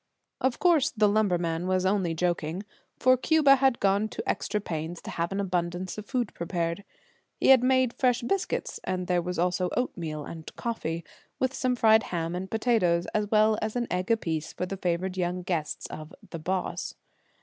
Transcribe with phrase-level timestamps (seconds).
[0.39, 2.63] Of course the lumberman was only joking,
[2.97, 6.83] for Cuba had gone to extra pains to have an abundance of food prepared.
[7.39, 11.03] He had made fresh biscuits, and there was also oatmeal and coffee,
[11.37, 15.17] with some fried ham and potatoes, as well as an egg apiece for the favored
[15.17, 16.95] young guests of the "boss."